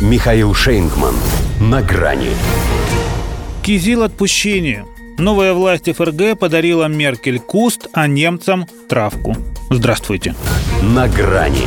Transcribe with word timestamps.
Михаил 0.00 0.54
Шейнгман. 0.54 1.14
На 1.60 1.82
грани. 1.82 2.30
Кизил 3.62 4.02
отпущение. 4.02 4.86
Новая 5.18 5.52
власть 5.52 5.94
ФРГ 5.94 6.38
подарила 6.38 6.86
Меркель 6.86 7.38
куст, 7.38 7.86
а 7.92 8.06
немцам– 8.06 8.66
травку. 8.88 9.36
Здравствуйте. 9.68 10.34
На 10.82 11.06
грани. 11.06 11.66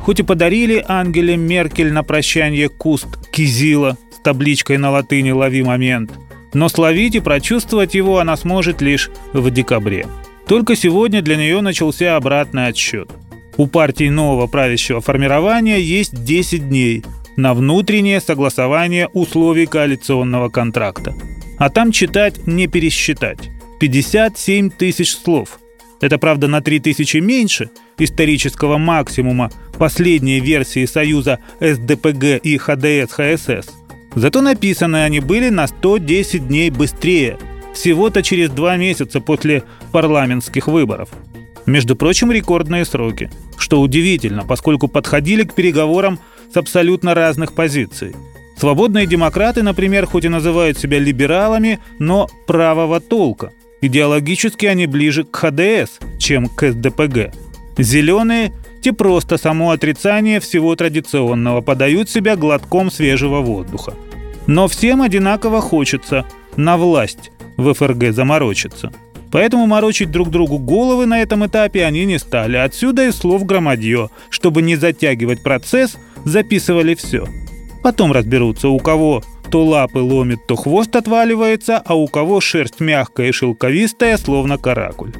Хоть 0.00 0.20
и 0.20 0.22
подарили 0.22 0.82
Ангеле 0.88 1.36
Меркель 1.36 1.92
на 1.92 2.04
прощание 2.04 2.70
куст 2.70 3.18
Кизила 3.30 3.98
с 4.10 4.20
табличкой 4.20 4.78
на 4.78 4.90
латыни 4.90 5.30
«Лови 5.30 5.62
момент», 5.62 6.10
но 6.54 6.70
словить 6.70 7.16
и 7.16 7.20
прочувствовать 7.20 7.94
его 7.94 8.18
она 8.18 8.34
сможет 8.38 8.80
лишь 8.80 9.10
в 9.34 9.50
декабре. 9.50 10.06
Только 10.46 10.74
сегодня 10.74 11.20
для 11.20 11.36
нее 11.36 11.60
начался 11.60 12.16
обратный 12.16 12.68
отсчет. 12.68 13.10
У 13.56 13.66
партии 13.66 14.08
нового 14.08 14.46
правящего 14.48 15.00
формирования 15.00 15.80
есть 15.80 16.24
10 16.24 16.68
дней 16.68 17.04
на 17.36 17.54
внутреннее 17.54 18.20
согласование 18.20 19.08
условий 19.08 19.66
коалиционного 19.66 20.48
контракта. 20.48 21.14
А 21.58 21.70
там 21.70 21.92
читать 21.92 22.46
не 22.46 22.66
пересчитать. 22.66 23.50
57 23.80 24.70
тысяч 24.70 25.12
слов. 25.12 25.60
Это, 26.00 26.18
правда, 26.18 26.48
на 26.48 26.60
3 26.60 26.80
тысячи 26.80 27.18
меньше 27.18 27.70
исторического 27.98 28.76
максимума 28.76 29.50
последней 29.78 30.40
версии 30.40 30.84
союза 30.86 31.38
СДПГ 31.60 32.40
и 32.42 32.56
ХДС-ХСС. 32.56 33.70
Зато 34.16 34.40
написаны 34.42 35.04
они 35.04 35.20
были 35.20 35.48
на 35.48 35.66
110 35.66 36.48
дней 36.48 36.70
быстрее, 36.70 37.38
всего-то 37.72 38.22
через 38.22 38.50
два 38.50 38.76
месяца 38.76 39.20
после 39.20 39.64
парламентских 39.92 40.68
выборов. 40.68 41.08
Между 41.66 41.96
прочим, 41.96 42.30
рекордные 42.30 42.84
сроки, 42.84 43.30
что 43.56 43.80
удивительно, 43.80 44.44
поскольку 44.44 44.88
подходили 44.88 45.44
к 45.44 45.54
переговорам 45.54 46.18
с 46.52 46.56
абсолютно 46.56 47.14
разных 47.14 47.54
позиций. 47.54 48.14
Свободные 48.58 49.06
демократы, 49.06 49.62
например, 49.62 50.06
хоть 50.06 50.24
и 50.24 50.28
называют 50.28 50.78
себя 50.78 50.98
либералами, 50.98 51.80
но 51.98 52.28
правого 52.46 53.00
толка. 53.00 53.52
Идеологически 53.80 54.66
они 54.66 54.86
ближе 54.86 55.24
к 55.24 55.34
ХДС, 55.34 55.98
чем 56.18 56.46
к 56.46 56.70
СДПГ. 56.70 57.34
Зеленые– 57.78 58.52
те 58.82 58.92
просто 58.92 59.38
само 59.38 59.70
отрицание 59.70 60.40
всего 60.40 60.76
традиционного, 60.76 61.62
подают 61.62 62.10
себя 62.10 62.36
глотком 62.36 62.90
свежего 62.90 63.40
воздуха. 63.40 63.94
Но 64.46 64.68
всем 64.68 65.00
одинаково 65.00 65.62
хочется 65.62 66.26
на 66.56 66.76
власть 66.76 67.30
в 67.56 67.72
ФРГ 67.72 68.12
заморочиться– 68.12 68.92
Поэтому 69.34 69.66
морочить 69.66 70.12
друг 70.12 70.30
другу 70.30 70.60
головы 70.60 71.06
на 71.06 71.20
этом 71.20 71.44
этапе 71.44 71.84
они 71.84 72.04
не 72.04 72.20
стали. 72.20 72.56
Отсюда 72.56 73.08
и 73.08 73.10
слов 73.10 73.44
громадье. 73.44 74.10
Чтобы 74.30 74.62
не 74.62 74.76
затягивать 74.76 75.42
процесс, 75.42 75.96
записывали 76.24 76.94
все. 76.94 77.26
Потом 77.82 78.12
разберутся, 78.12 78.68
у 78.68 78.78
кого 78.78 79.24
то 79.50 79.64
лапы 79.64 79.98
ломит, 79.98 80.46
то 80.46 80.54
хвост 80.54 80.94
отваливается, 80.94 81.82
а 81.84 81.96
у 81.96 82.06
кого 82.06 82.40
шерсть 82.40 82.78
мягкая 82.78 83.30
и 83.30 83.32
шелковистая, 83.32 84.18
словно 84.18 84.56
каракуль. 84.56 85.12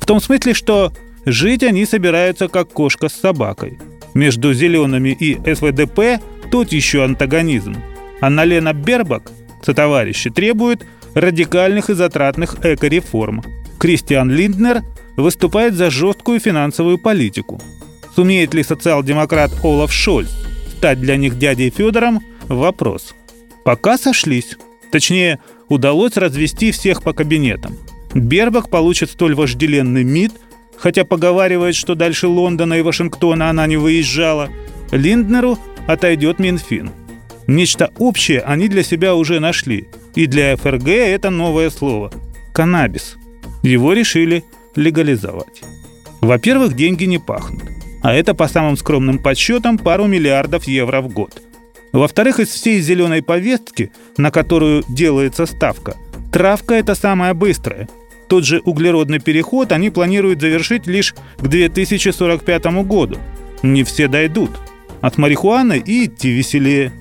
В 0.00 0.06
том 0.06 0.20
смысле, 0.20 0.54
что 0.54 0.92
жить 1.24 1.62
они 1.62 1.86
собираются 1.86 2.48
как 2.48 2.68
кошка 2.72 3.08
с 3.08 3.12
собакой. 3.12 3.78
Между 4.12 4.52
зелеными 4.52 5.10
и 5.10 5.38
СВДП 5.54 6.20
тут 6.50 6.72
еще 6.72 7.04
антагонизм. 7.04 7.76
Анна-Лена 8.20 8.72
Бербак, 8.72 9.30
сотоварищи, 9.62 10.30
требует 10.30 10.84
радикальных 11.14 11.90
и 11.90 11.94
затратных 11.94 12.64
эко-реформ. 12.64 13.42
Кристиан 13.78 14.30
Линднер 14.30 14.82
выступает 15.16 15.74
за 15.74 15.90
жесткую 15.90 16.40
финансовую 16.40 16.98
политику. 16.98 17.60
Сумеет 18.14 18.54
ли 18.54 18.62
социал-демократ 18.62 19.52
Олаф 19.62 19.92
Шольц 19.92 20.30
стать 20.76 21.00
для 21.00 21.16
них 21.16 21.38
дядей 21.38 21.70
Федором– 21.70 22.20
вопрос. 22.48 23.14
Пока 23.64 23.96
сошлись. 23.96 24.56
Точнее, 24.90 25.38
удалось 25.68 26.16
развести 26.16 26.72
всех 26.72 27.02
по 27.02 27.12
кабинетам. 27.12 27.76
Бербак 28.14 28.68
получит 28.68 29.10
столь 29.10 29.34
вожделенный 29.34 30.04
МИД, 30.04 30.32
хотя 30.76 31.04
поговаривает, 31.04 31.74
что 31.74 31.94
дальше 31.94 32.26
Лондона 32.26 32.74
и 32.74 32.82
Вашингтона 32.82 33.48
она 33.48 33.66
не 33.66 33.76
выезжала. 33.76 34.50
Линднеру 34.90 35.58
отойдет 35.86 36.38
Минфин. 36.38 36.90
Нечто 37.46 37.90
общее 37.98 38.40
они 38.40 38.68
для 38.68 38.82
себя 38.82 39.14
уже 39.14 39.40
нашли– 39.40 39.88
и 40.14 40.26
для 40.26 40.56
ФРГ 40.56 40.88
это 40.88 41.30
новое 41.30 41.70
слово– 41.70 42.12
каннабис. 42.52 43.16
Его 43.62 43.92
решили 43.92 44.44
легализовать. 44.76 45.62
Во-первых, 46.20 46.74
деньги 46.74 47.04
не 47.04 47.18
пахнут. 47.18 47.62
А 48.02 48.12
это, 48.12 48.34
по 48.34 48.48
самым 48.48 48.76
скромным 48.76 49.18
подсчетам, 49.18 49.78
пару 49.78 50.06
миллиардов 50.06 50.64
евро 50.64 51.00
в 51.00 51.08
год. 51.08 51.42
Во-вторых, 51.92 52.40
из 52.40 52.48
всей 52.48 52.80
зеленой 52.80 53.22
повестки, 53.22 53.92
на 54.16 54.30
которую 54.30 54.82
делается 54.88 55.46
ставка, 55.46 55.96
травка– 56.32 56.74
это 56.76 56.94
самая 56.94 57.34
быстрая. 57.34 57.88
Тот 58.28 58.44
же 58.44 58.60
углеродный 58.64 59.18
переход 59.18 59.72
они 59.72 59.90
планируют 59.90 60.40
завершить 60.40 60.86
лишь 60.86 61.14
к 61.38 61.46
2045 61.46 62.64
году. 62.84 63.18
Не 63.62 63.84
все 63.84 64.08
дойдут. 64.08 64.50
От 65.00 65.18
марихуаны 65.18 65.82
и 65.84 66.06
идти 66.06 66.30
веселее. 66.30 66.92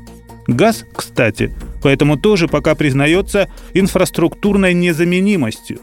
Газ, 0.52 0.86
кстати, 0.94 1.54
поэтому 1.82 2.18
тоже 2.18 2.48
пока 2.48 2.76
признается 2.76 3.50
инфраструктурной 3.74 4.74
незаменимостью. 4.74 5.80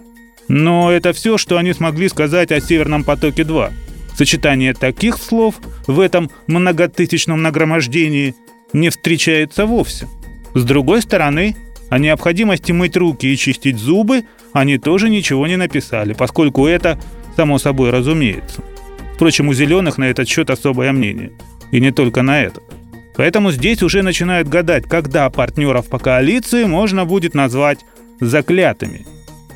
Но 0.49 0.91
это 0.91 1.13
все, 1.13 1.39
что 1.39 1.57
они 1.59 1.73
смогли 1.73 2.09
сказать 2.09 2.53
о 2.53 2.61
«Северном 2.61 3.05
потоке-2». 3.05 3.73
Сочетание 4.17 4.75
таких 4.75 5.17
слов 5.17 5.57
в 5.87 6.01
этом 6.01 6.31
многотысячном 6.49 7.41
нагромождении 7.41 8.35
не 8.73 8.91
встречается 8.91 9.65
вовсе. 9.65 10.07
С 10.55 10.65
другой 10.65 11.03
стороны, 11.03 11.57
о 11.89 11.99
необходимости 11.99 12.73
мыть 12.73 12.97
руки 12.97 13.27
и 13.27 13.37
чистить 13.37 13.79
зубы 13.79 14.25
они 14.53 14.77
тоже 14.79 15.09
ничего 15.09 15.47
не 15.47 15.57
написали, 15.57 16.13
поскольку 16.13 16.67
это 16.67 16.99
само 17.37 17.59
собой 17.59 17.91
разумеется. 17.91 18.63
Впрочем, 19.15 19.49
у 19.49 19.55
зеленых 19.55 19.97
на 19.99 20.05
этот 20.05 20.29
счет 20.29 20.51
особое 20.51 20.93
мнение. 20.93 21.33
И 21.71 21.81
не 21.81 21.91
только 21.91 22.23
на 22.23 22.43
этот. 22.43 22.68
Поэтому 23.19 23.51
здесь 23.51 23.83
уже 23.83 24.03
начинают 24.03 24.49
гадать, 24.49 24.85
когда 24.85 25.29
партнеров 25.29 25.89
по 25.89 25.99
коалиции 25.99 26.65
можно 26.65 27.05
будет 27.05 27.35
назвать 27.35 27.81
заклятыми. 28.21 29.05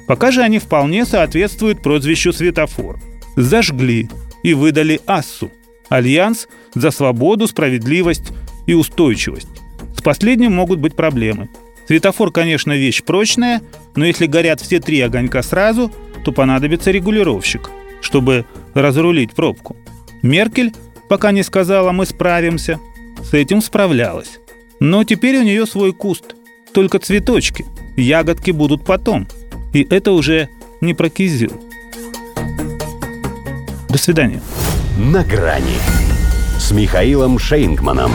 Пока 0.09 0.33
же 0.33 0.43
они 0.43 0.59
вполне 0.59 1.07
соответствуют 1.07 1.81
прозвищу 1.81 2.33
«Светофор». 2.33 2.99
Зажгли 3.37 4.11
и 4.43 4.53
выдали 4.53 5.01
Ассу– 5.07 5.53
Альянс 5.89 6.49
за 6.75 6.91
свободу, 6.91 7.47
справедливость 7.47 8.33
и 8.67 8.75
устойчивость. 8.75 9.49
С 9.97 10.03
последним 10.03 10.53
могут 10.53 10.81
быть 10.81 10.97
проблемы. 10.97 11.49
Светофор, 11.87 12.33
конечно, 12.33 12.73
вещь 12.73 13.05
прочная, 13.05 13.63
но 13.95 14.05
если 14.05 14.27
горят 14.27 14.61
все 14.61 14.81
три 14.81 15.01
огонька 15.01 15.41
сразу, 15.45 15.93
то 16.25 16.33
понадобится 16.33 16.91
регулировщик, 16.91 17.71
чтобы 18.01 18.45
разрулить 18.75 19.35
пробку. 19.35 19.77
Меркель 20.21 20.73
пока 21.09 21.31
не 21.31 21.45
сказала 21.45 21.93
«мы 21.93 22.07
справимся», 22.07 22.81
с 23.23 23.35
этим 23.35 23.63
справлялась. 23.63 24.39
Но 24.81 25.05
теперь 25.05 25.39
у 25.39 25.43
нее 25.43 25.67
свой 25.67 25.93
куст, 25.93 26.35
только 26.73 26.99
цветочки, 26.99 27.65
ягодки 27.97 28.51
будут 28.51 28.85
потом. 28.85 29.29
И 29.73 29.87
это 29.89 30.13
уже 30.13 30.49
не 30.81 30.95
про 30.95 31.09
кизил. 31.09 31.53
До 33.89 33.99
свидания. 33.99 34.43
На 34.99 35.23
грани 35.23 35.79
с 36.59 36.71
Михаилом 36.73 37.39
Шейнгманом. 37.39 38.13